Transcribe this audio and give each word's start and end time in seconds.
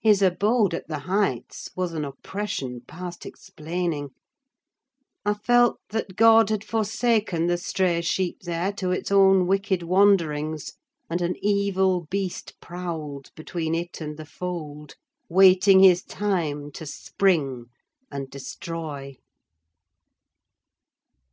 His 0.00 0.22
abode 0.22 0.74
at 0.74 0.86
the 0.86 1.00
Heights 1.10 1.70
was 1.74 1.92
an 1.92 2.04
oppression 2.04 2.82
past 2.86 3.26
explaining. 3.26 4.10
I 5.24 5.34
felt 5.34 5.80
that 5.88 6.14
God 6.14 6.50
had 6.50 6.62
forsaken 6.62 7.48
the 7.48 7.58
stray 7.58 8.00
sheep 8.00 8.42
there 8.42 8.70
to 8.74 8.92
its 8.92 9.10
own 9.10 9.48
wicked 9.48 9.82
wanderings, 9.82 10.74
and 11.10 11.20
an 11.20 11.34
evil 11.42 12.02
beast 12.08 12.52
prowled 12.60 13.32
between 13.34 13.74
it 13.74 14.00
and 14.00 14.16
the 14.16 14.24
fold, 14.24 14.94
waiting 15.28 15.80
his 15.80 16.04
time 16.04 16.70
to 16.70 16.86
spring 16.86 17.64
and 18.08 18.30
destroy. 18.30 19.16